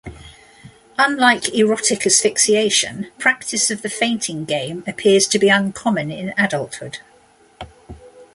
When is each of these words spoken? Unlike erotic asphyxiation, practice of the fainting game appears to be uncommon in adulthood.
Unlike 0.97 1.49
erotic 1.53 2.07
asphyxiation, 2.07 3.11
practice 3.19 3.69
of 3.69 3.83
the 3.83 3.89
fainting 3.91 4.45
game 4.45 4.83
appears 4.87 5.27
to 5.27 5.37
be 5.37 5.47
uncommon 5.49 6.09
in 6.11 6.33
adulthood. 6.39 6.97